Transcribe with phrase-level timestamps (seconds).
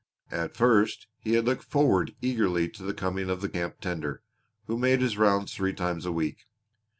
[0.31, 4.23] At first he had looked forward eagerly to the coming of the camp tender,
[4.65, 6.39] who made his rounds three times a week.